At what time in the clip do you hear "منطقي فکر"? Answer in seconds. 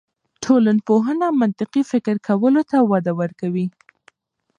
1.41-2.15